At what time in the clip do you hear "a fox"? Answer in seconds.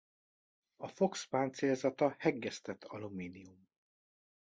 0.77-1.25